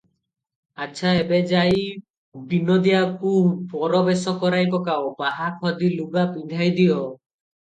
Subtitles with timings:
[0.85, 1.83] "ଆଚ୍ଛା, ଏବେ ଯାଇ
[2.53, 3.35] ବିନୋଦିଆକୁ
[3.75, 6.99] ବରବେଶ କରାଇ ପକାଅ, ବାହା ଖଦି ଲୁଗା ପିନ୍ଧାଇ ଦିଅ।"